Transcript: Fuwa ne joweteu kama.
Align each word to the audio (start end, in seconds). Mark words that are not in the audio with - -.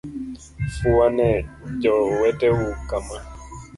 Fuwa 0.77 1.07
ne 1.17 1.29
joweteu 1.81 2.59
kama. 2.89 3.17